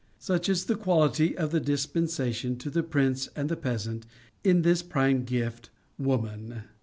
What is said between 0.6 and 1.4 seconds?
the equality